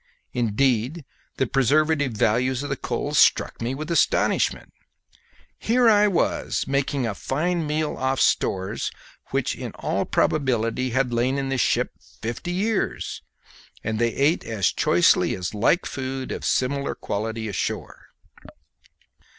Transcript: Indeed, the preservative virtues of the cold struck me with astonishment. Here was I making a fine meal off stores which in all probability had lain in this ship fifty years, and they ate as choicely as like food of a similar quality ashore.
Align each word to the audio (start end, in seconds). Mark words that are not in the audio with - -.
Indeed, 0.33 1.05
the 1.37 1.45
preservative 1.45 2.13
virtues 2.13 2.63
of 2.63 2.69
the 2.69 2.75
cold 2.75 3.15
struck 3.17 3.61
me 3.61 3.75
with 3.75 3.91
astonishment. 3.91 4.73
Here 5.59 6.09
was 6.09 6.65
I 6.67 6.71
making 6.71 7.05
a 7.05 7.13
fine 7.13 7.67
meal 7.67 7.95
off 7.97 8.19
stores 8.19 8.89
which 9.27 9.53
in 9.55 9.73
all 9.73 10.05
probability 10.05 10.89
had 10.89 11.13
lain 11.13 11.37
in 11.37 11.49
this 11.49 11.61
ship 11.61 11.91
fifty 12.19 12.51
years, 12.51 13.21
and 13.83 13.99
they 13.99 14.15
ate 14.15 14.43
as 14.43 14.71
choicely 14.71 15.35
as 15.35 15.53
like 15.53 15.85
food 15.85 16.31
of 16.31 16.41
a 16.41 16.45
similar 16.47 16.95
quality 16.95 17.47
ashore. 17.47 18.07